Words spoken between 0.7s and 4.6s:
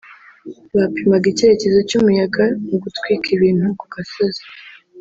Bapimaga icyerekezo cy’umuyaga mu gutwika ibintu ku gasozi